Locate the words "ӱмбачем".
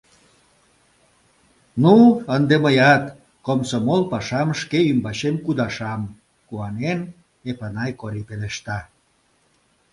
4.91-5.35